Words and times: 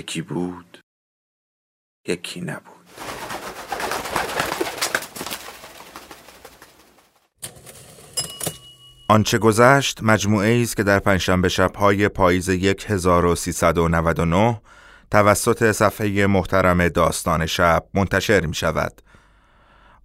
یکی 0.00 0.22
بود 0.22 0.78
یکی 2.08 2.40
نبود 2.40 2.86
آنچه 9.08 9.38
گذشت 9.38 10.02
مجموعه 10.02 10.62
است 10.62 10.76
که 10.76 10.82
در 10.82 10.98
پنجشنبه 10.98 11.48
شبهای 11.48 12.08
پاییز 12.08 12.50
1399 12.50 14.60
توسط 15.10 15.72
صفحه 15.72 16.26
محترم 16.26 16.88
داستان 16.88 17.46
شب 17.46 17.84
منتشر 17.94 18.46
می 18.46 18.54
شود. 18.54 19.02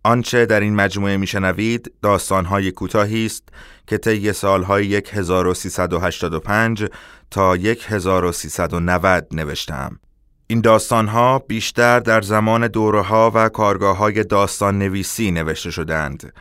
آنچه 0.05 0.45
در 0.45 0.59
این 0.59 0.75
مجموعه 0.75 1.17
میشنوید 1.17 1.93
داستانهای 2.01 2.71
کوتاهی 2.71 3.25
است 3.25 3.43
که 3.87 3.97
طی 3.97 4.33
سالهای 4.33 5.01
1385 5.11 6.85
تا 7.31 7.53
1390 7.53 9.27
نوشتم. 9.31 9.99
این 10.47 10.61
داستانها 10.61 11.39
بیشتر 11.39 11.99
در 11.99 12.21
زمان 12.21 12.67
دوره 12.67 13.01
ها 13.01 13.31
و 13.35 13.49
کارگاه 13.49 13.97
های 13.97 14.23
داستان 14.23 14.79
نویسی 14.79 15.31
نوشته 15.31 15.71
شدند. 15.71 16.33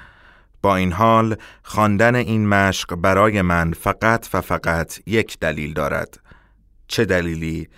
با 0.63 0.77
این 0.77 0.93
حال 0.93 1.37
خواندن 1.63 2.15
این 2.15 2.49
مشق 2.49 2.95
برای 2.95 3.43
من 3.43 3.73
فقط 3.73 4.29
و 4.35 4.41
فقط 4.41 4.99
یک 5.07 5.39
دلیل 5.39 5.73
دارد. 5.73 6.21
چه 6.89 7.05
دلیلی؟ 7.05 7.69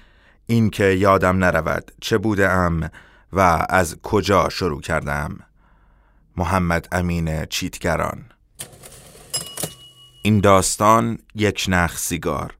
اینکه 0.47 0.85
یادم 0.85 1.45
نرود 1.45 1.93
چه 2.01 2.19
بودم 2.19 2.91
و 3.33 3.67
از 3.69 3.97
کجا 4.03 4.49
شروع 4.49 4.81
کردم. 4.81 5.39
محمد 6.39 6.89
امین 6.93 7.45
چیتگران 7.45 8.25
این 10.23 10.41
داستان 10.41 11.19
یک 11.35 11.67
نخ 11.69 11.99
سیگار 11.99 12.55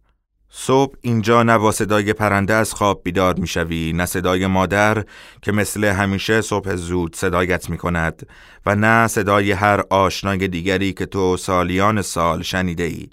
صبح 0.51 0.97
اینجا 1.01 1.43
نه 1.43 1.59
با 1.59 1.73
صدای 1.73 2.13
پرنده 2.13 2.55
از 2.55 2.75
خواب 2.75 3.01
بیدار 3.05 3.35
می‌شوی 3.35 3.93
نه 3.93 4.07
صدای 4.07 4.47
مادر 4.47 5.05
که 5.43 5.53
مثل 5.53 5.85
همیشه 5.85 6.41
صبح 6.41 6.75
زود 6.75 7.17
صدایت 7.17 7.71
می 7.71 7.79
کند 7.79 8.27
و 8.67 8.75
نه 8.75 9.07
صدای 9.07 9.53
هر 9.53 9.85
آشنای 9.91 10.49
دیگری 10.49 10.93
که 10.93 11.07
تو 11.07 11.37
سالیان 11.37 12.03
سال 12.03 12.43
شنیده 12.43 12.83
ای. 12.83 13.09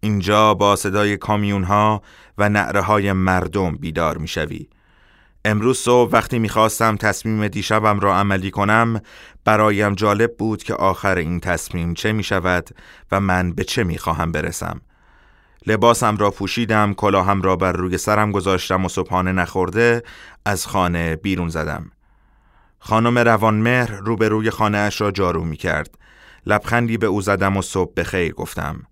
اینجا 0.00 0.54
با 0.54 0.76
صدای 0.76 1.16
کامیون 1.16 1.64
ها 1.64 2.02
و 2.38 2.48
نعره 2.48 2.80
های 2.80 3.12
مردم 3.12 3.76
بیدار 3.76 4.18
می‌شوی. 4.18 4.68
امروز 5.44 5.78
صبح 5.78 6.10
وقتی 6.12 6.38
می‌خواستم 6.38 6.96
تصمیم 6.96 7.48
دیشبم 7.48 8.00
را 8.00 8.16
عملی 8.16 8.50
کنم 8.50 9.00
برایم 9.44 9.94
جالب 9.94 10.36
بود 10.36 10.62
که 10.62 10.74
آخر 10.74 11.16
این 11.16 11.40
تصمیم 11.40 11.94
چه 11.94 12.12
می 12.12 12.22
شود 12.22 12.68
و 13.12 13.20
من 13.20 13.52
به 13.52 13.64
چه 13.64 13.84
می 13.84 13.98
خواهم 13.98 14.32
برسم. 14.32 14.80
لباسم 15.66 16.16
را 16.16 16.30
پوشیدم 16.30 16.94
کلاهم 16.94 17.42
را 17.42 17.56
بر 17.56 17.72
روی 17.72 17.98
سرم 17.98 18.32
گذاشتم 18.32 18.84
و 18.84 18.88
صبحانه 18.88 19.32
نخورده 19.32 20.02
از 20.44 20.66
خانه 20.66 21.16
بیرون 21.16 21.48
زدم. 21.48 21.90
خانم 22.78 23.18
روانمهر 23.18 23.92
روبروی 23.92 24.50
خانه 24.50 24.78
اش 24.78 25.00
را 25.00 25.10
جارو 25.10 25.44
می 25.44 25.56
کرد 25.56 25.98
لبخندی 26.46 26.98
به 26.98 27.06
او 27.06 27.20
زدم 27.20 27.56
و 27.56 27.62
صبح 27.62 27.94
به 27.94 28.04
خیر 28.04 28.32
گفتم. 28.32 28.82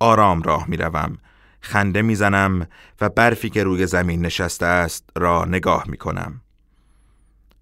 آرام 0.00 0.42
راه 0.42 0.64
می 0.68 0.76
روم 0.76 1.18
خنده 1.62 2.02
می 2.02 2.14
زنم 2.14 2.66
و 3.00 3.08
برفی 3.08 3.50
که 3.50 3.64
روی 3.64 3.86
زمین 3.86 4.26
نشسته 4.26 4.66
است 4.66 5.10
را 5.16 5.44
نگاه 5.44 5.84
می 5.88 5.96
کنم 5.96 6.40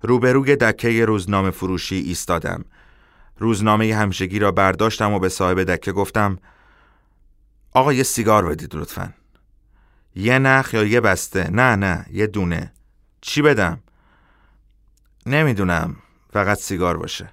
روبروی 0.03 0.57
دکه 0.57 1.05
روزنامه 1.05 1.51
فروشی 1.51 1.97
ایستادم. 1.97 2.65
روزنامه 3.39 3.95
همشگی 3.95 4.39
را 4.39 4.53
برداشتم 4.53 5.13
و 5.13 5.19
به 5.19 5.29
صاحب 5.29 5.63
دکه 5.63 5.93
گفتم 5.93 6.39
آقا 7.73 7.93
یه 7.93 8.03
سیگار 8.03 8.47
بدید 8.47 8.77
لطفا. 8.77 9.13
یه 10.15 10.39
نخ 10.39 10.75
یا 10.75 10.85
یه 10.85 11.01
بسته؟ 11.01 11.51
نه 11.51 11.77
نه 11.77 12.07
یه 12.11 12.27
دونه. 12.27 12.73
چی 13.21 13.43
بدم؟ 13.43 13.81
نمی‌دونم 15.27 15.97
فقط 16.33 16.59
سیگار 16.59 16.97
باشه. 16.97 17.29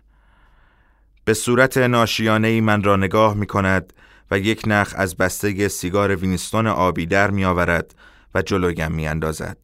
به 1.26 1.34
صورت 1.34 1.78
ناشیانه 1.78 2.48
ای 2.48 2.62
من 2.62 2.84
را 2.84 2.96
نگاه 2.96 3.34
می 3.34 3.46
کند 3.46 3.94
و 4.32 4.40
یک 4.40 4.62
نخ 4.68 4.94
از 4.98 5.18
بسته 5.18 5.68
سیگار 5.68 6.16
وینستون 6.16 6.68
آبی 6.68 7.06
در 7.06 7.32
می 7.32 7.46
آورد 7.46 7.96
و 8.36 8.42
جلویم 8.42 8.92
می 8.92 9.08
اندازد. 9.08 9.58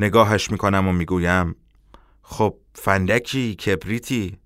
نگاهش 0.00 0.50
می 0.50 0.58
کنم 0.58 0.88
و 0.88 0.92
می 0.92 1.04
گویم 1.04 1.56
خب 2.22 2.56
فندکی 2.74 3.54
کبریتی؟ 3.54 4.38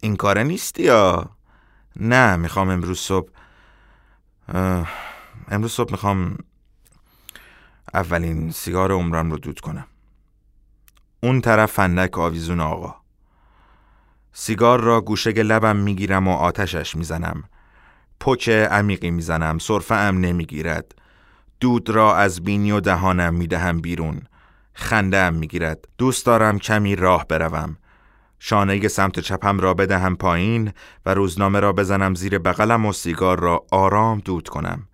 این 0.00 0.16
کاره 0.16 0.42
نیستی 0.42 0.82
یا؟ 0.82 1.30
نه 1.96 2.36
می‌خوام 2.36 2.68
امروز 2.68 2.98
صبح 2.98 3.28
امروز 5.48 5.72
صبح 5.72 5.90
می‌خوام 5.90 6.38
اولین 7.94 8.50
سیگار 8.50 8.92
عمرم 8.92 9.30
رو 9.30 9.38
دود 9.38 9.60
کنم. 9.60 9.86
اون 11.22 11.40
طرف 11.40 11.72
فندک 11.72 12.18
آویزون 12.18 12.60
آقا. 12.60 12.96
سیگار 14.32 14.80
را 14.80 15.00
گوشه 15.00 15.30
لبم 15.30 15.76
می‌گیرم 15.76 16.28
و 16.28 16.36
آتشش 16.36 16.96
می‌زنم. 16.96 17.44
پک 18.20 18.48
عمیقی 18.48 19.10
می‌زنم 19.10 19.58
صرفه 19.58 19.94
ام 19.94 20.20
نمی‌گیرد. 20.20 20.94
دود 21.60 21.90
را 21.90 22.16
از 22.16 22.42
بینی 22.44 22.72
و 22.72 22.80
دهانم 22.80 23.34
می‌دهم 23.34 23.80
بیرون. 23.80 24.22
خنده 24.74 25.16
ام 25.16 25.34
می‌گیرد. 25.34 25.88
دوست 25.98 26.26
دارم 26.26 26.58
کمی 26.58 26.96
راه 26.96 27.26
بروم. 27.28 27.76
شانه 28.38 28.88
سمت 28.88 29.20
چپم 29.20 29.60
را 29.60 29.74
بدهم 29.74 30.16
پایین 30.16 30.72
و 31.06 31.14
روزنامه 31.14 31.60
را 31.60 31.72
بزنم 31.72 32.14
زیر 32.14 32.38
بغلم 32.38 32.86
و 32.86 32.92
سیگار 32.92 33.40
را 33.40 33.66
آرام 33.70 34.18
دود 34.18 34.48
کنم. 34.48 34.88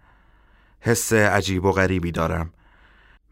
حس 0.80 1.12
عجیب 1.12 1.64
و 1.64 1.72
غریبی 1.72 2.12
دارم. 2.12 2.50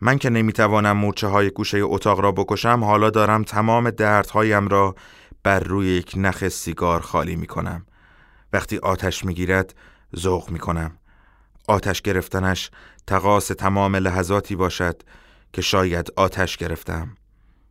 من 0.00 0.18
که 0.18 0.30
نمی‌توانم 0.30 0.96
مورچه 0.96 1.26
های 1.26 1.50
گوشه 1.50 1.78
اتاق 1.82 2.20
را 2.20 2.32
بکشم 2.32 2.84
حالا 2.84 3.10
دارم 3.10 3.42
تمام 3.42 3.90
دردهایم 3.90 4.68
را 4.68 4.94
بر 5.42 5.60
روی 5.60 5.86
یک 5.86 6.14
نخ 6.16 6.48
سیگار 6.48 7.00
خالی 7.00 7.36
می 7.36 7.46
کنم. 7.46 7.86
وقتی 8.54 8.78
آتش 8.78 9.24
می 9.24 9.34
گیرد 9.34 9.74
ذوق 10.16 10.50
می 10.50 10.58
کنم. 10.58 10.98
آتش 11.68 12.02
گرفتنش 12.02 12.70
تقاس 13.06 13.46
تمام 13.46 13.96
لحظاتی 13.96 14.56
باشد 14.56 15.02
که 15.52 15.62
شاید 15.62 16.12
آتش 16.16 16.56
گرفتم. 16.56 17.16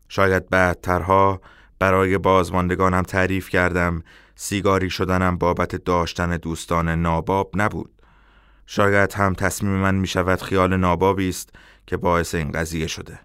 شاید 0.09 0.49
بعدترها 0.49 1.41
برای 1.79 2.17
بازماندگانم 2.17 3.01
تعریف 3.01 3.49
کردم 3.49 4.03
سیگاری 4.35 4.89
شدنم 4.89 5.37
بابت 5.37 5.75
داشتن 5.75 6.37
دوستان 6.37 6.89
ناباب 6.89 7.51
نبود. 7.55 8.01
شاید 8.65 9.13
هم 9.13 9.33
تصمیم 9.33 9.73
من 9.73 9.95
می 9.95 10.07
شود 10.07 10.41
خیال 10.41 10.77
نابابی 10.77 11.29
است 11.29 11.49
که 11.87 11.97
باعث 11.97 12.35
این 12.35 12.51
قضیه 12.51 12.87
شده. 12.87 13.19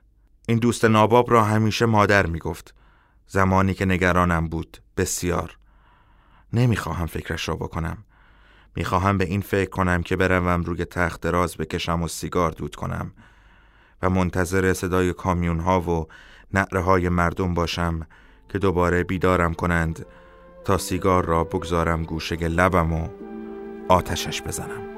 این 0.48 0.58
دوست 0.58 0.84
ناباب 0.84 1.30
را 1.30 1.44
همیشه 1.44 1.86
مادر 1.86 2.26
می 2.26 2.38
گفت. 2.38 2.74
زمانی 3.26 3.74
که 3.74 3.84
نگرانم 3.84 4.48
بود 4.48 4.78
بسیار. 4.96 5.57
نمی‌خواهم 6.52 7.06
فکرش 7.06 7.48
را 7.48 7.56
بکنم. 7.56 7.98
می‌خواهم 8.76 9.18
به 9.18 9.24
این 9.24 9.40
فکر 9.40 9.70
کنم 9.70 10.02
که 10.02 10.16
بروم 10.16 10.62
روی 10.62 10.84
تخت 10.84 11.20
دراز 11.20 11.56
بکشم 11.56 12.02
و 12.02 12.08
سیگار 12.08 12.50
دود 12.50 12.76
کنم 12.76 13.12
و 14.02 14.10
منتظر 14.10 14.72
صدای 14.72 15.12
کامیون 15.12 15.60
ها 15.60 15.80
و 15.80 16.06
نعره 16.54 16.80
های 16.80 17.08
مردم 17.08 17.54
باشم 17.54 18.06
که 18.48 18.58
دوباره 18.58 19.04
بیدارم 19.04 19.54
کنند 19.54 20.06
تا 20.64 20.78
سیگار 20.78 21.24
را 21.24 21.44
بگذارم 21.44 22.02
گوشه 22.02 22.36
لبم 22.36 22.92
و 22.92 23.08
آتشش 23.88 24.42
بزنم 24.42 24.97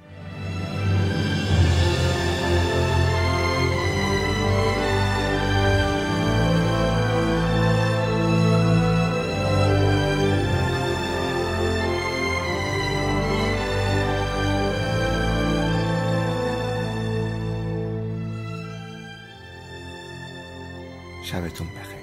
شبتون 21.31 21.67
بخیر. 21.67 22.00